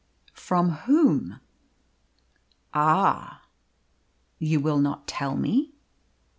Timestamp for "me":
5.37-5.75